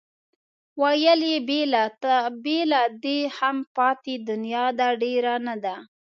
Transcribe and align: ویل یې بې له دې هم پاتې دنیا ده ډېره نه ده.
ویل 0.81 1.21
یې 1.31 1.37
بې 2.45 2.59
له 2.71 2.79
دې 3.03 3.19
هم 3.37 3.57
پاتې 3.75 4.13
دنیا 4.29 4.65
ده 4.79 4.87
ډېره 5.01 5.33
نه 5.47 5.55
ده. 5.63 5.75